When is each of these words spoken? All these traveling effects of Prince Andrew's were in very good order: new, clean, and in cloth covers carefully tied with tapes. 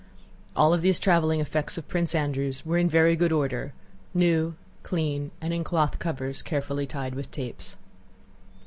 All 0.55 0.75
these 0.75 0.99
traveling 0.99 1.41
effects 1.41 1.77
of 1.77 1.87
Prince 1.87 2.15
Andrew's 2.15 2.65
were 2.65 2.79
in 2.79 2.89
very 2.89 3.15
good 3.15 3.31
order: 3.31 3.71
new, 4.15 4.55
clean, 4.81 5.29
and 5.39 5.53
in 5.53 5.63
cloth 5.63 5.99
covers 5.99 6.41
carefully 6.41 6.87
tied 6.87 7.13
with 7.13 7.29
tapes. 7.29 7.75